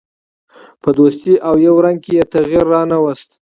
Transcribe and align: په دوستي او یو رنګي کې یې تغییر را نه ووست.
په 0.81 0.89
دوستي 0.97 1.33
او 1.47 1.55
یو 1.65 1.75
رنګي 1.85 2.01
کې 2.03 2.11
یې 2.17 2.23
تغییر 2.33 2.65
را 2.73 2.81
نه 2.91 2.97
ووست. 3.01 3.29